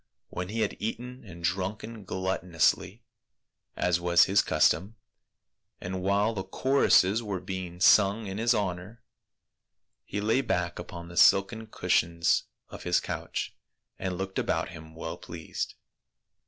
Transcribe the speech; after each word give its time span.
When 0.29 0.49
he 0.49 0.61
had 0.61 0.77
eaten 0.79 1.23
and 1.25 1.43
drunken 1.43 2.05
gluttonously,. 2.05 3.03
as 3.75 3.99
was 4.01 4.23
his 4.25 4.41
custom, 4.41 4.95
and 5.79 6.01
while 6.01 6.33
the 6.33 6.43
choruses 6.43 7.21
were 7.21 7.39
being 7.39 7.79
sung 7.79 8.25
in 8.25 8.39
his 8.39 8.55
honor, 8.55 9.03
he 10.03 10.19
lay 10.19 10.41
back 10.41 10.79
upon 10.79 11.07
the 11.07 11.17
silken 11.17 11.67
cushions 11.67 12.45
of 12.67 12.81
his 12.81 12.99
couch 12.99 13.55
and 13.99 14.17
looked 14.17 14.39
about 14.39 14.69
him 14.69 14.95
well 14.95 15.17
pleased. 15.17 15.75